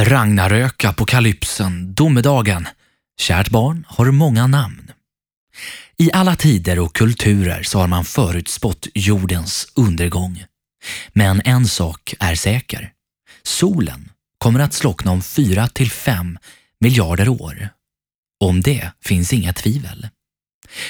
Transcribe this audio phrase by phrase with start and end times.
[0.00, 2.68] Ragnarök, apokalypsen, domedagen.
[3.20, 4.90] Kärt barn har många namn.
[5.96, 10.44] I alla tider och kulturer så har man förutspått jordens undergång.
[11.12, 12.92] Men en sak är säker.
[13.42, 14.08] Solen
[14.38, 16.38] kommer att slockna om 4 till 5
[16.80, 17.68] miljarder år.
[18.44, 20.08] Om det finns inga tvivel.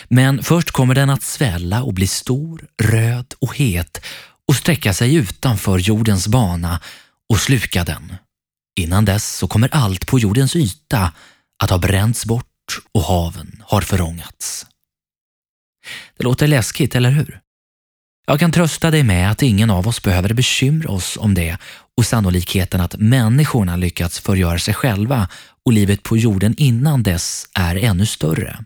[0.08, 4.04] Men först kommer den att svälla och bli stor, röd och het
[4.48, 6.80] och sträcka sig utanför jordens bana
[7.28, 8.12] och sluka den.
[8.78, 11.12] Innan dess så kommer allt på jordens yta
[11.62, 12.44] att ha bränts bort
[12.92, 14.66] och haven har förångats.
[16.16, 17.40] Det låter läskigt, eller hur?
[18.26, 21.58] Jag kan trösta dig med att ingen av oss behöver bekymra oss om det
[21.96, 25.28] och sannolikheten att människorna lyckats förgöra sig själva
[25.64, 28.64] och livet på jorden innan dess är ännu större.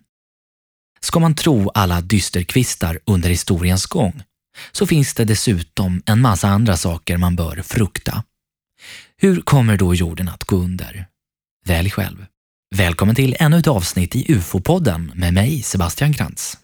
[1.01, 4.23] Ska man tro alla dysterkvistar under historiens gång
[4.73, 8.25] så finns det dessutom en massa andra saker man bör frukta.
[9.23, 11.07] Hur kommer då jorden att gå under?
[11.67, 12.27] Välj själv.
[12.77, 16.59] Välkommen till ännu ett avsnitt i UFO-podden med mig, Sebastian Krantz.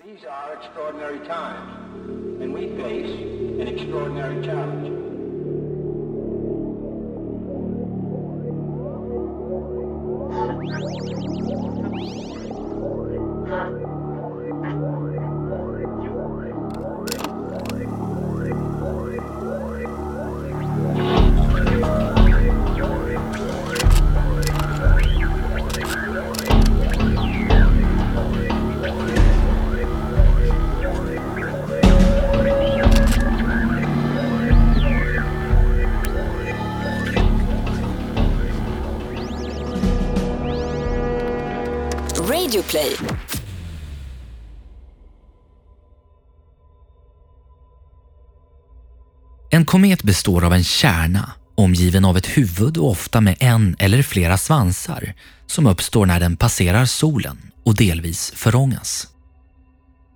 [49.68, 54.38] Komet består av en kärna omgiven av ett huvud och ofta med en eller flera
[54.38, 55.14] svansar
[55.46, 59.08] som uppstår när den passerar solen och delvis förångas.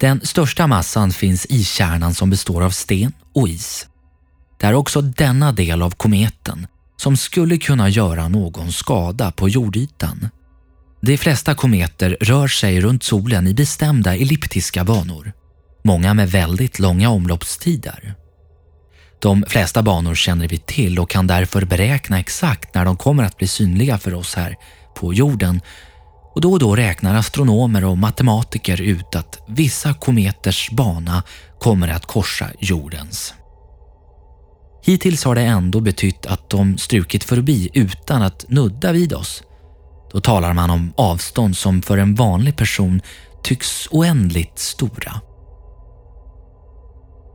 [0.00, 3.86] Den största massan finns i kärnan som består av sten och is.
[4.60, 10.28] Det är också denna del av kometen som skulle kunna göra någon skada på jordytan.
[11.00, 15.32] De flesta kometer rör sig runt solen i bestämda elliptiska banor.
[15.84, 18.21] Många med väldigt långa omloppstider.
[19.22, 23.36] De flesta banor känner vi till och kan därför beräkna exakt när de kommer att
[23.36, 24.56] bli synliga för oss här
[24.94, 25.60] på jorden.
[26.34, 31.22] Och då och då räknar astronomer och matematiker ut att vissa kometers bana
[31.58, 33.34] kommer att korsa jordens.
[34.84, 39.42] Hittills har det ändå betytt att de strukit förbi utan att nudda vid oss.
[40.12, 43.00] Då talar man om avstånd som för en vanlig person
[43.42, 45.20] tycks oändligt stora.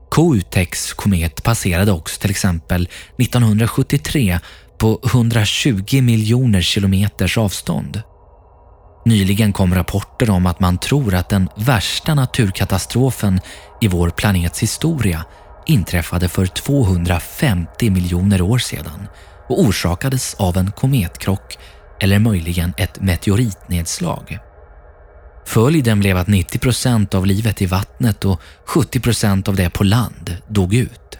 [0.09, 4.39] Koutex komet passerade också till exempel 1973
[4.77, 8.01] på 120 miljoner kilometers avstånd.
[9.05, 13.39] Nyligen kom rapporter om att man tror att den värsta naturkatastrofen
[13.81, 15.25] i vår planets historia
[15.65, 19.07] inträffade för 250 miljoner år sedan
[19.49, 21.57] och orsakades av en kometkrock
[21.99, 24.39] eller möjligen ett meteoritnedslag.
[25.47, 29.83] Följden blev att 90 procent av livet i vattnet och 70 procent av det på
[29.83, 31.17] land dog ut.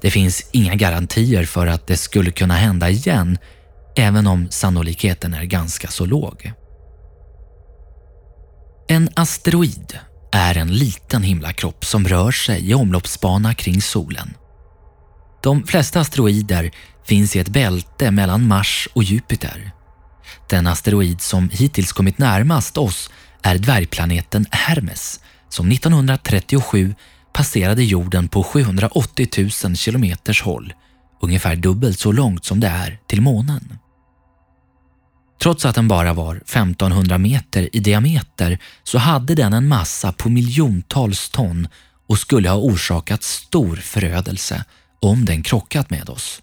[0.00, 3.38] Det finns inga garantier för att det skulle kunna hända igen,
[3.96, 6.52] även om sannolikheten är ganska så låg.
[8.88, 9.98] En asteroid
[10.32, 14.34] är en liten himlakropp som rör sig i omloppsbana kring solen.
[15.42, 16.70] De flesta asteroider
[17.04, 19.72] finns i ett bälte mellan Mars och Jupiter.
[20.48, 23.10] Den asteroid som hittills kommit närmast oss
[23.42, 26.94] är dvärgplaneten Hermes som 1937
[27.32, 29.28] passerade jorden på 780
[29.64, 30.72] 000 kilometers håll,
[31.22, 33.78] ungefär dubbelt så långt som det är till månen.
[35.42, 40.28] Trots att den bara var 1500 meter i diameter så hade den en massa på
[40.28, 41.68] miljontals ton
[42.08, 44.64] och skulle ha orsakat stor förödelse
[45.00, 46.42] om den krockat med oss.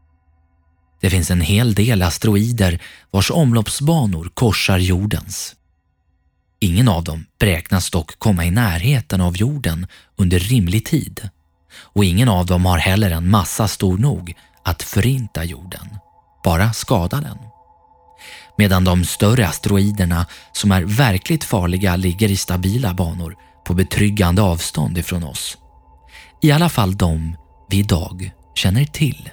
[1.00, 5.56] Det finns en hel del asteroider vars omloppsbanor korsar jordens.
[6.60, 11.30] Ingen av dem beräknas dock komma i närheten av jorden under rimlig tid
[11.78, 14.34] och ingen av dem har heller en massa stor nog
[14.64, 15.98] att förinta jorden,
[16.44, 17.38] bara skada den.
[18.58, 23.36] Medan de större asteroiderna som är verkligt farliga ligger i stabila banor
[23.66, 25.58] på betryggande avstånd ifrån oss.
[26.42, 27.38] I alla fall de
[27.70, 29.30] vi idag känner till.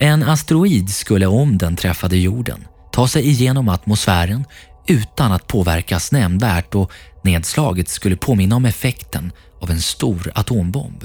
[0.00, 4.44] En asteroid skulle om den träffade jorden ta sig igenom atmosfären
[4.86, 6.92] utan att påverkas nämnvärt och
[7.24, 11.04] nedslaget skulle påminna om effekten av en stor atombomb.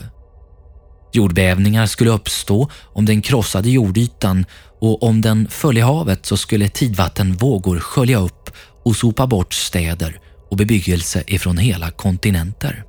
[1.14, 4.46] Jordbävningar skulle uppstå om den krossade jordytan
[4.80, 8.50] och om den föll i havet så skulle tidvattenvågor skölja upp
[8.86, 10.20] och sopa bort städer
[10.52, 12.84] och bebyggelse ifrån hela kontinenter.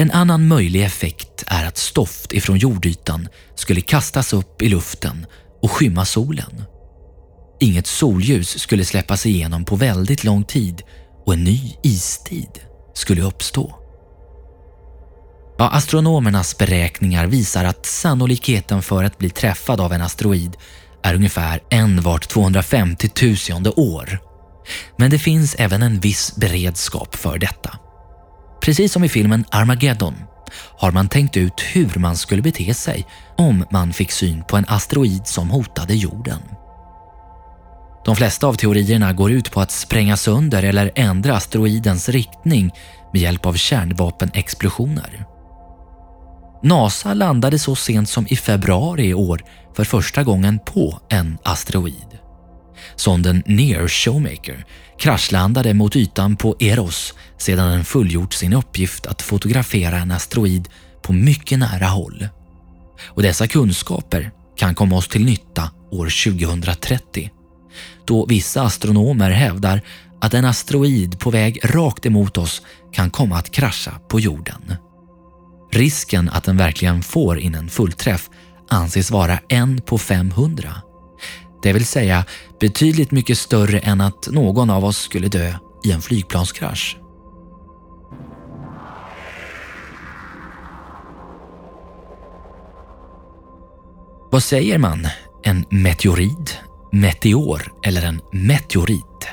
[0.00, 5.26] En annan möjlig effekt är att stoft ifrån jordytan skulle kastas upp i luften
[5.62, 6.64] och skymma solen.
[7.60, 10.82] Inget solljus skulle släppas igenom på väldigt lång tid
[11.26, 12.60] och en ny istid
[12.94, 13.74] skulle uppstå.
[15.58, 20.56] Ja, astronomernas beräkningar visar att sannolikheten för att bli träffad av en asteroid
[21.02, 23.10] är ungefär en vart 250
[23.50, 24.18] 000 år.
[24.96, 27.78] Men det finns även en viss beredskap för detta.
[28.60, 30.14] Precis som i filmen Armageddon
[30.78, 33.06] har man tänkt ut hur man skulle bete sig
[33.36, 36.40] om man fick syn på en asteroid som hotade jorden.
[38.04, 42.70] De flesta av teorierna går ut på att spränga sönder eller ändra asteroidens riktning
[43.12, 45.24] med hjälp av kärnvapenexplosioner.
[46.62, 49.44] NASA landade så sent som i februari i år
[49.76, 52.18] för första gången på en asteroid.
[52.96, 54.64] Sonden Near Showmaker
[54.98, 60.68] kraschlandade mot ytan på Eros sedan den fullgjort sin uppgift att fotografera en asteroid
[61.02, 62.28] på mycket nära håll.
[63.06, 67.30] Och dessa kunskaper kan komma oss till nytta år 2030
[68.06, 69.82] då vissa astronomer hävdar
[70.20, 72.62] att en asteroid på väg rakt emot oss
[72.92, 74.74] kan komma att krascha på jorden.
[75.72, 78.30] Risken att den verkligen får in en fullträff
[78.68, 80.74] anses vara en på 500.
[81.62, 82.24] Det vill säga
[82.60, 86.96] betydligt mycket större än att någon av oss skulle dö i en flygplanskrasch.
[94.30, 95.06] Vad säger man?
[95.42, 96.50] En meteorid,
[96.92, 99.28] meteor eller en meteorit?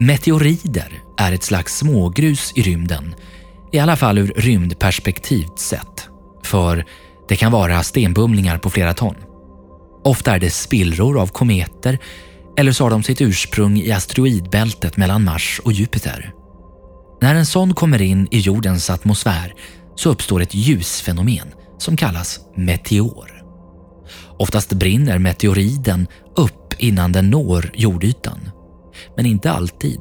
[0.00, 3.14] Meteorider är ett slags smågrus i rymden,
[3.72, 6.08] i alla fall ur rymdperspektivt sett.
[6.42, 6.84] För
[7.28, 9.14] det kan vara stenbumlingar på flera ton.
[10.04, 11.98] Ofta är det spillror av kometer
[12.56, 16.32] eller så har de sitt ursprung i asteroidbältet mellan Mars och Jupiter.
[17.22, 19.54] När en sån kommer in i jordens atmosfär
[19.94, 21.48] så uppstår ett ljusfenomen
[21.78, 23.39] som kallas meteor.
[24.40, 26.06] Oftast brinner meteoriden
[26.36, 28.50] upp innan den når jordytan.
[29.16, 30.00] Men inte alltid.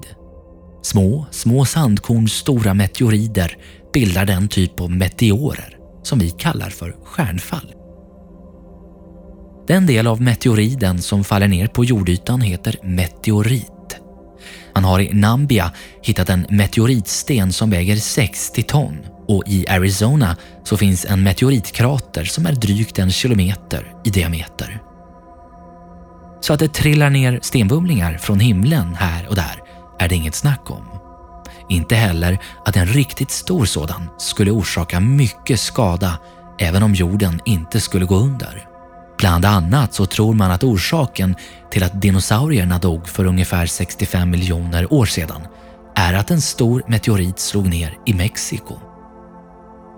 [0.81, 3.57] Små, små sandkorns stora meteorider
[3.93, 7.73] bildar den typ av meteorer som vi kallar för stjärnfall.
[9.67, 13.99] Den del av meteoriden som faller ner på jordytan heter meteorit.
[14.75, 15.71] Man har i Nambia
[16.03, 18.97] hittat en meteoritsten som väger 60 ton
[19.29, 24.81] och i Arizona så finns en meteoritkrater som är drygt en kilometer i diameter.
[26.41, 29.61] Så att det trillar ner stenbumlingar från himlen här och där
[29.99, 30.83] är det inget snack om.
[31.69, 36.17] Inte heller att en riktigt stor sådan skulle orsaka mycket skada
[36.59, 38.65] även om jorden inte skulle gå under.
[39.17, 41.35] Bland annat så tror man att orsaken
[41.71, 45.41] till att dinosaurierna dog för ungefär 65 miljoner år sedan
[45.95, 48.88] är att en stor meteorit slog ner i Mexiko.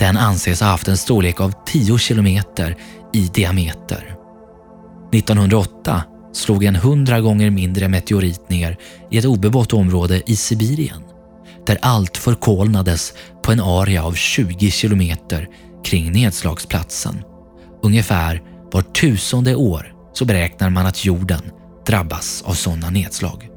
[0.01, 2.75] Den anses ha haft en storlek av 10 kilometer
[3.13, 4.15] i diameter.
[5.13, 6.03] 1908
[6.33, 8.77] slog en hundra gånger mindre meteorit ner
[9.12, 11.01] i ett obebott område i Sibirien
[11.65, 13.13] där allt förkolnades
[13.44, 15.48] på en area av 20 kilometer
[15.86, 17.24] kring nedslagsplatsen.
[17.83, 21.41] Ungefär var tusende år så beräknar man att jorden
[21.88, 23.50] drabbas av sådana nedslag.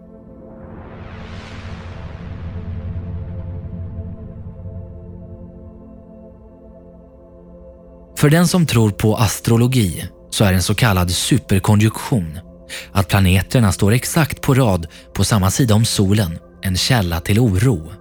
[8.25, 12.39] För den som tror på astrologi så är en så kallad superkonjunktion,
[12.93, 17.93] att planeterna står exakt på rad på samma sida om solen, en källa till oro.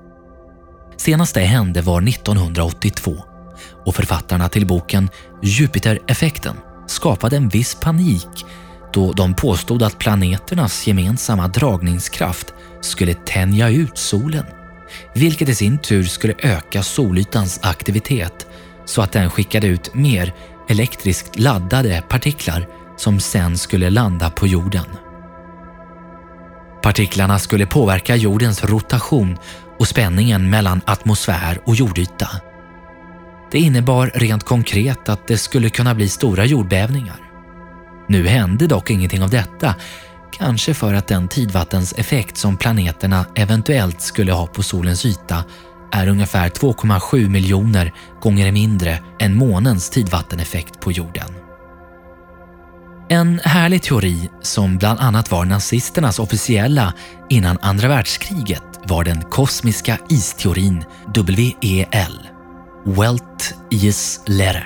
[0.98, 3.16] Senast det hände var 1982
[3.86, 5.10] och författarna till boken
[5.42, 6.56] Jupitereffekten
[6.88, 8.46] skapade en viss panik
[8.94, 14.46] då de påstod att planeternas gemensamma dragningskraft skulle tänja ut solen,
[15.14, 18.48] vilket i sin tur skulle öka solytans aktivitet
[18.86, 20.34] så att den skickade ut mer
[20.68, 24.86] elektriskt laddade partiklar som sen skulle landa på jorden.
[26.82, 29.38] Partiklarna skulle påverka jordens rotation
[29.80, 32.30] och spänningen mellan atmosfär och jordyta.
[33.52, 37.16] Det innebar rent konkret att det skulle kunna bli stora jordbävningar.
[38.08, 39.76] Nu hände dock ingenting av detta,
[40.32, 45.44] kanske för att den tidvattenseffekt som planeterna eventuellt skulle ha på solens yta
[45.94, 51.28] är ungefär 2,7 miljoner gånger mindre än månens tidvatteneffekt på jorden.
[53.10, 56.94] En härlig teori som bland annat var nazisternas officiella
[57.30, 60.84] innan andra världskriget var den kosmiska isteorin
[61.16, 62.20] WEL.
[62.86, 64.64] Welt is Lere.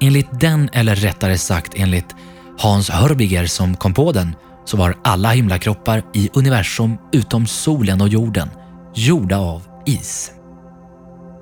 [0.00, 2.14] Enligt den, eller rättare sagt enligt
[2.58, 8.08] Hans Hörbiger som kom på den, så var alla himlakroppar i universum utom solen och
[8.08, 8.48] jorden
[8.98, 10.32] gjorda av is.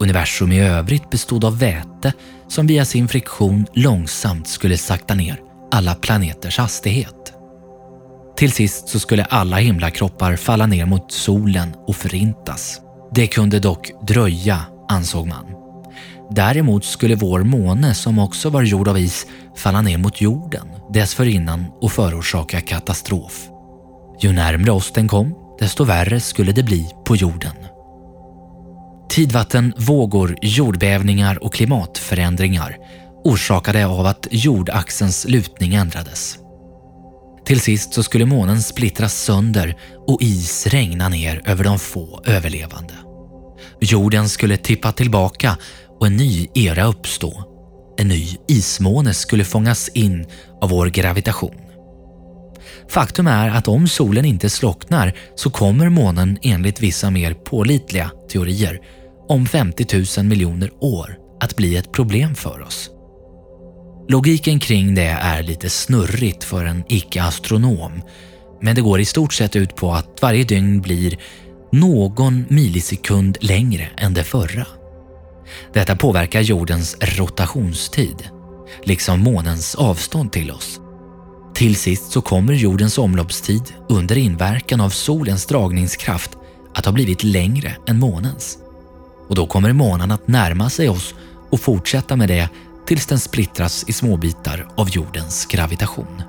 [0.00, 2.12] Universum i övrigt bestod av väte
[2.48, 5.40] som via sin friktion långsamt skulle sakta ner
[5.72, 7.32] alla planeters hastighet.
[8.36, 12.80] Till sist så skulle alla himlakroppar falla ner mot solen och förintas.
[13.14, 15.46] Det kunde dock dröja, ansåg man.
[16.30, 21.64] Däremot skulle vår måne, som också var gjord av is, falla ner mot jorden dessförinnan
[21.80, 23.48] och förorsaka katastrof.
[24.20, 27.54] Ju närmre oss den kom, desto värre skulle det bli på jorden.
[29.08, 32.76] Tidvatten, vågor, jordbävningar och klimatförändringar
[33.24, 36.38] orsakade av att jordaxelns lutning ändrades.
[37.44, 42.94] Till sist så skulle månen splittras sönder och is regna ner över de få överlevande.
[43.80, 45.56] Jorden skulle tippa tillbaka
[46.00, 47.44] och en ny era uppstå.
[47.98, 50.26] En ny ismåne skulle fångas in
[50.60, 51.65] av vår gravitation.
[52.90, 58.80] Faktum är att om solen inte slocknar så kommer månen enligt vissa mer pålitliga teorier
[59.28, 62.90] om 50 000 miljoner år att bli ett problem för oss.
[64.08, 68.02] Logiken kring det är lite snurrigt för en icke-astronom
[68.60, 71.18] men det går i stort sett ut på att varje dygn blir
[71.72, 74.66] någon millisekund längre än det förra.
[75.72, 78.28] Detta påverkar jordens rotationstid,
[78.84, 80.80] liksom månens avstånd till oss.
[81.56, 86.30] Till sist så kommer jordens omloppstid under inverkan av solens dragningskraft
[86.74, 88.58] att ha blivit längre än månens.
[89.28, 91.14] Och då kommer månen att närma sig oss
[91.50, 92.48] och fortsätta med det
[92.86, 96.22] tills den splittras i småbitar av jordens gravitation.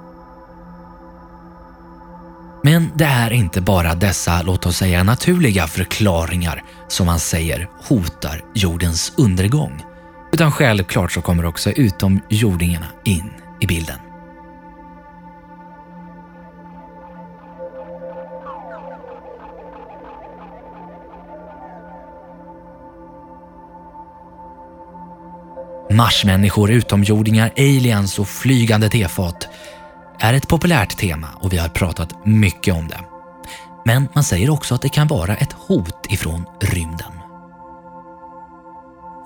[2.64, 8.44] Men det är inte bara dessa, låt oss säga naturliga förklaringar som man säger hotar
[8.54, 9.84] jordens undergång.
[10.32, 14.07] Utan självklart så kommer också utomjordingarna in i bilden.
[25.90, 29.48] Marsmänniskor, utomjordingar, aliens och flygande tefat
[30.20, 33.00] är ett populärt tema och vi har pratat mycket om det.
[33.86, 37.12] Men man säger också att det kan vara ett hot ifrån rymden.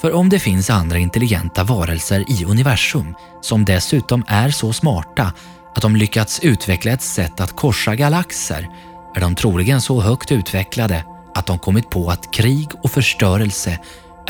[0.02, 5.34] För om det finns andra intelligenta varelser i universum som dessutom är så smarta
[5.76, 8.70] att de lyckats utveckla ett sätt att korsa galaxer
[9.16, 11.04] är de troligen så högt utvecklade
[11.36, 13.80] att de kommit på att krig och förstörelse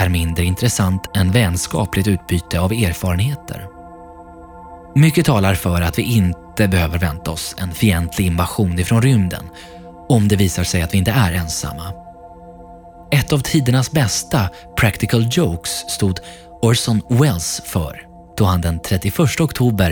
[0.02, 3.68] är mindre intressant än vänskapligt utbyte av erfarenheter.
[4.96, 9.50] Mycket talar för att vi inte behöver vänta oss en fientlig invasion ifrån rymden
[10.10, 11.94] om det visar sig att vi inte är ensamma.
[13.12, 16.20] Ett av tidernas bästa practical jokes stod
[16.62, 18.02] Orson Welles för
[18.38, 19.92] då han den 31 oktober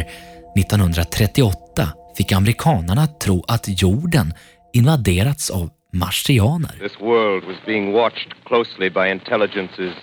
[0.58, 4.34] 1938 fick amerikanerna att tro att jorden
[4.74, 6.78] invaderats av marsianer.
[6.80, 9.96] This world was being watched closely by intelligences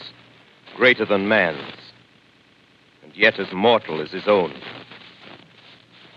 [0.77, 1.75] greater than man's,
[3.03, 4.53] and yet as mortal as his own.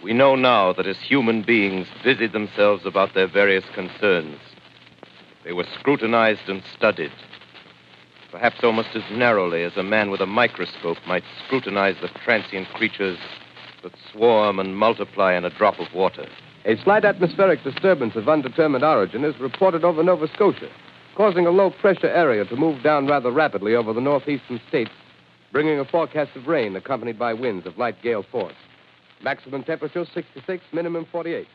[0.03, 4.39] We know now that as human beings busied themselves about their various concerns,
[5.43, 7.11] they were scrutinized and studied,
[8.31, 13.19] perhaps almost as narrowly as a man with a microscope might scrutinize the transient creatures
[13.83, 16.27] that swarm and multiply in a drop of water.
[16.69, 20.69] A slight atmospheric disturbance of undetermined origin is reported over Nova Scotia,
[21.15, 24.91] causing a low pressure area to move down rather rapidly over the northeastern states,
[25.51, 28.53] bringing a forecast of rain accompanied by winds of light gale force.
[29.23, 31.47] Maximum temperature 66, minimum 48.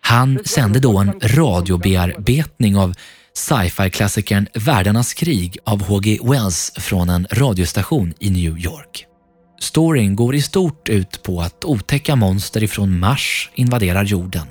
[0.00, 2.94] Han sände då en radiobearbetning av
[3.32, 6.18] sci-fi-klassikern Världarnas krig av H.G.
[6.22, 9.11] Wells från en radiostation i New York.
[9.62, 14.46] Storyn går i stort ut på att otäcka monster ifrån Mars invaderar jorden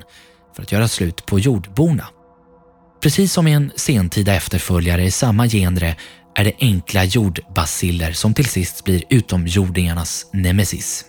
[0.56, 2.08] för att göra slut på jordborna.
[3.02, 5.96] Precis som i en sentida efterföljare i samma genre
[6.36, 11.06] är det enkla jordbaciller som till sist blir utomjordingarnas nemesis.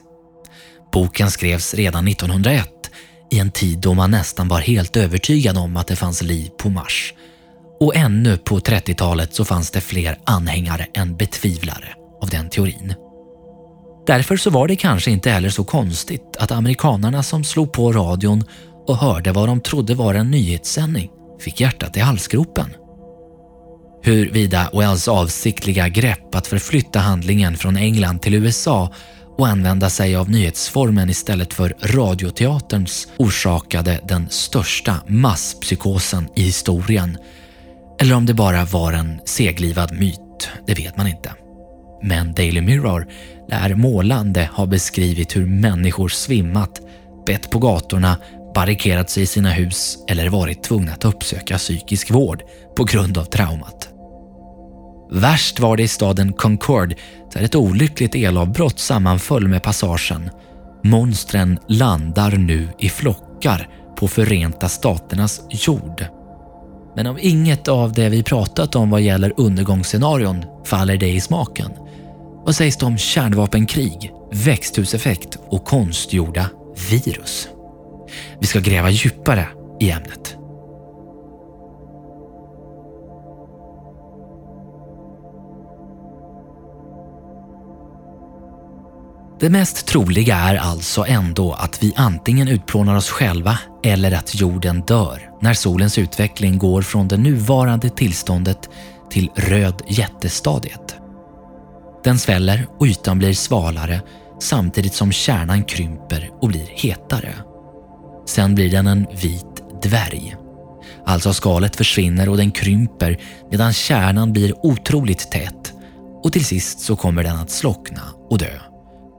[0.92, 2.68] Boken skrevs redan 1901
[3.30, 6.70] i en tid då man nästan var helt övertygad om att det fanns liv på
[6.70, 7.14] Mars.
[7.80, 12.94] Och ännu på 30-talet så fanns det fler anhängare än betvivlare av den teorin.
[14.06, 18.44] Därför så var det kanske inte heller så konstigt att amerikanarna som slog på radion
[18.86, 22.66] och hörde vad de trodde var en nyhetssändning fick hjärtat i halsgropen.
[24.02, 28.92] Huruvida Wells avsiktliga grepp att förflytta handlingen från England till USA
[29.38, 37.18] och använda sig av nyhetsformen istället för radioteaterns orsakade den största masspsykosen i historien
[38.00, 41.41] eller om det bara var en seglivad myt det vet man inte.
[42.02, 43.06] Men Daily Mirror
[43.48, 46.80] lär målande ha beskrivit hur människor svimmat,
[47.26, 48.16] bett på gatorna,
[48.54, 52.42] barrikerat sig i sina hus eller varit tvungna att uppsöka psykisk vård
[52.76, 53.88] på grund av traumat.
[55.10, 56.94] Värst var det i staden Concord
[57.32, 60.30] där ett olyckligt elavbrott sammanföll med passagen.
[60.84, 66.04] Monstren landar nu i flockar på Förenta Staternas jord.
[66.96, 71.70] Men om inget av det vi pratat om vad gäller undergångsscenarion faller dig i smaken,
[72.44, 76.50] vad sägs det om kärnvapenkrig, växthuseffekt och konstgjorda
[76.90, 77.48] virus?
[78.40, 79.46] Vi ska gräva djupare
[79.80, 80.36] i ämnet.
[89.40, 94.80] Det mest troliga är alltså ändå att vi antingen utplånar oss själva eller att jorden
[94.80, 98.70] dör när solens utveckling går från det nuvarande tillståndet
[99.10, 101.01] till röd jättestadiet.
[102.04, 104.02] Den sväller och ytan blir svalare
[104.40, 107.34] samtidigt som kärnan krymper och blir hetare.
[108.26, 110.36] Sen blir den en vit dvärg.
[111.06, 113.18] Alltså skalet försvinner och den krymper
[113.50, 115.72] medan kärnan blir otroligt tät
[116.22, 118.58] och till sist så kommer den att slockna och dö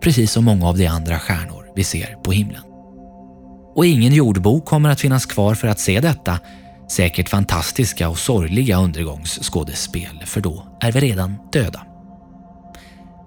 [0.03, 2.61] precis som många av de andra stjärnor vi ser på himlen.
[3.75, 6.39] Och ingen jordbo kommer att finnas kvar för att se detta
[6.91, 11.92] säkert fantastiska och sorgliga undergångsskådespel, för då är vi redan döda.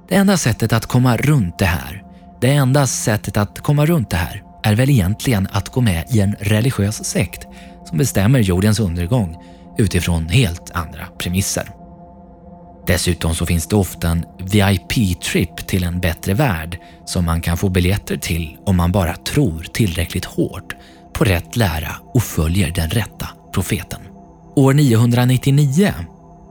[0.08, 2.02] Det enda sättet att komma runt det här,
[2.40, 6.20] det enda sättet att komma runt det här är väl egentligen att gå med i
[6.20, 7.46] en religiös sekt
[7.84, 9.36] som bestämmer jordens undergång
[9.78, 11.70] utifrån helt andra premisser.
[12.86, 17.68] Dessutom så finns det ofta en VIP-trip till en bättre värld som man kan få
[17.68, 20.76] biljetter till om man bara tror tillräckligt hårt
[21.12, 24.00] på rätt lära och följer den rätta profeten.
[24.56, 25.92] År 999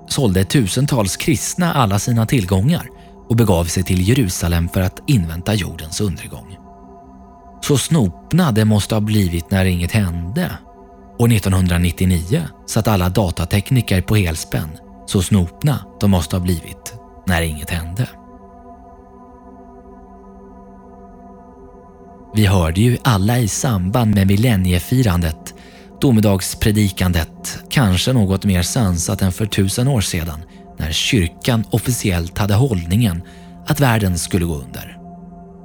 [0.07, 2.94] sålde tusentals kristna alla sina tillgångar
[3.29, 6.57] och begav sig till Jerusalem för att invänta jordens undergång.
[7.61, 10.51] Så snopna det måste ha blivit när inget hände.
[11.19, 14.69] År 1999 satt alla datatekniker på helspänn
[15.05, 16.93] så snopna de måste ha blivit
[17.27, 18.07] när inget hände.
[22.35, 25.53] Vi hörde ju alla i samband med millenniefirandet,
[26.01, 30.39] domedagspredikandet, kanske något mer sansat än för tusen år sedan
[30.77, 33.21] när kyrkan officiellt hade hållningen
[33.67, 34.97] att världen skulle gå under.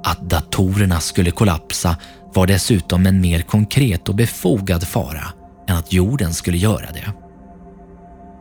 [0.03, 1.97] Att datorerna skulle kollapsa
[2.33, 5.23] var dessutom en mer konkret och befogad fara
[5.67, 7.13] än att jorden skulle göra det.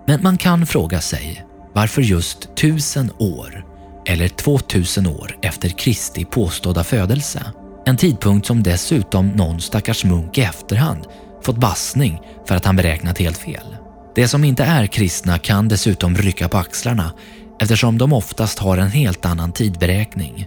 [0.06, 3.64] Men man kan fråga sig varför just tusen år
[4.06, 7.42] eller 2000 år efter Kristi påstådda födelse.
[7.86, 11.06] En tidpunkt som dessutom någon stackars munk i efterhand
[11.42, 13.76] fått bassning för att han beräknat helt fel.
[14.14, 17.12] De som inte är kristna kan dessutom rycka på axlarna
[17.60, 20.46] eftersom de oftast har en helt annan tidberäkning.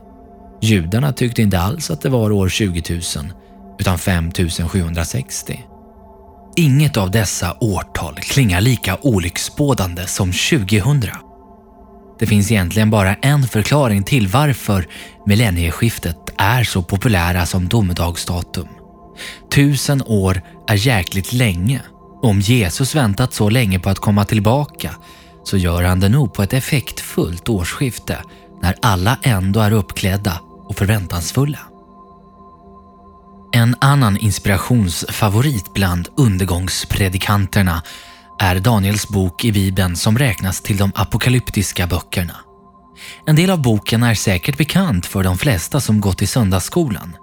[0.61, 3.01] Judarna tyckte inte alls att det var år 20 000
[3.79, 5.65] utan 5760.
[6.55, 11.03] Inget av dessa årtal klingar lika olycksbådande som 2000.
[12.19, 14.87] Det finns egentligen bara en förklaring till varför
[15.25, 18.67] millennieskiftet är så populära som domedagsdatum.
[19.51, 21.81] Tusen år är jäkligt länge.
[22.23, 24.95] Om Jesus väntat så länge på att komma tillbaka
[25.43, 28.23] så gör han det nog på ett effektfullt årsskifte
[28.61, 31.59] när alla ändå är uppklädda och förväntansfulla.
[33.53, 37.81] En annan inspirationsfavorit bland undergångspredikanterna
[38.39, 42.35] är Daniels bok i Bibeln som räknas till de apokalyptiska böckerna.
[43.25, 47.15] En del av boken är säkert bekant för de flesta som gått i söndagsskolan.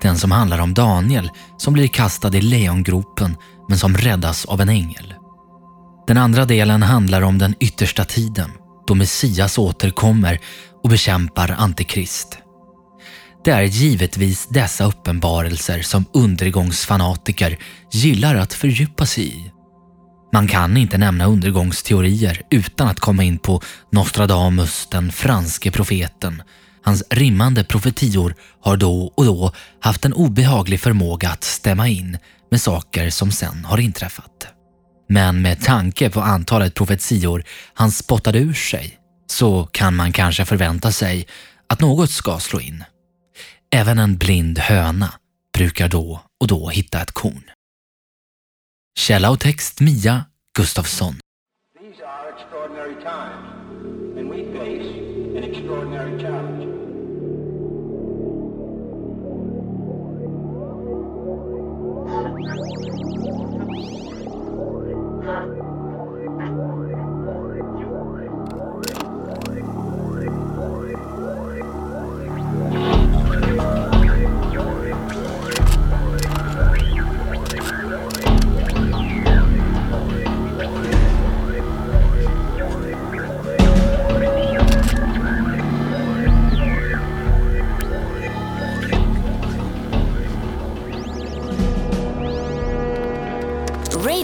[0.00, 3.36] Den som handlar om Daniel som blir kastad i lejongropen
[3.68, 5.14] men som räddas av en ängel.
[6.06, 8.50] Den andra delen handlar om den yttersta tiden
[8.86, 10.40] då Messias återkommer
[10.82, 12.38] och bekämpar Antikrist.
[13.44, 17.58] Det är givetvis dessa uppenbarelser som undergångsfanatiker
[17.92, 19.50] gillar att fördjupa sig i.
[20.32, 26.42] Man kan inte nämna undergångsteorier utan att komma in på Nostradamus, den franske profeten.
[26.84, 32.18] Hans rimmande profetior har då och då haft en obehaglig förmåga att stämma in
[32.54, 34.46] med saker som sen har inträffat.
[35.08, 40.92] Men med tanke på antalet profetior han spottade ur sig så kan man kanske förvänta
[40.92, 41.26] sig
[41.68, 42.84] att något ska slå in.
[43.74, 45.12] Även en blind höna
[45.54, 47.50] brukar då och då hitta ett korn.
[48.98, 50.24] Källa och text Mia
[50.56, 51.23] Gustafsson.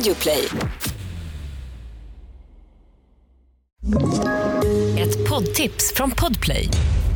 [0.01, 0.49] Radioplay.
[4.99, 6.69] Ett poddtips från Podplay.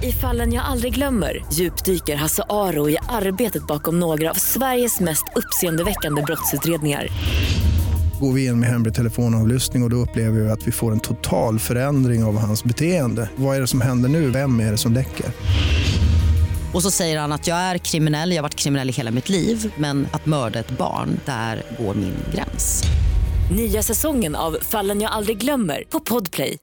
[0.02, 5.24] I fallen jag aldrig glömmer djupdyker Hasse Aro i arbetet bakom några av Sveriges mest
[5.34, 7.08] uppseendeväckande brottsutredningar.
[8.20, 11.00] Går vi in med hemlig telefonavlyssning och, och då upplever vi att vi får en
[11.00, 13.30] total förändring av hans beteende.
[13.36, 14.30] Vad är det som händer nu?
[14.30, 15.26] Vem är det som läcker?
[16.74, 19.28] Och så säger han att jag är kriminell, jag har varit kriminell i hela mitt
[19.28, 22.84] liv men att mörda ett barn, där går min gräns.
[23.56, 26.52] Nya säsongen av Fallen jag aldrig glömmer på Podplay.